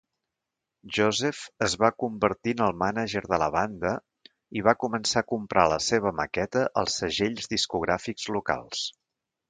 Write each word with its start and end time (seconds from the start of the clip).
Joseph 0.95 1.41
es 1.65 1.75
va 1.83 1.91
convertir 2.03 2.55
en 2.55 2.63
el 2.69 2.73
mànager 2.85 3.23
de 3.33 3.39
la 3.45 3.51
banda 3.57 3.93
i 4.61 4.67
va 4.71 4.77
començar 4.87 5.25
a 5.25 5.31
comprar 5.37 5.69
la 5.77 5.81
seva 5.93 6.17
maqueta 6.23 6.69
als 6.85 7.01
segells 7.05 7.57
discogràfics 7.57 8.31
locals. 8.39 8.87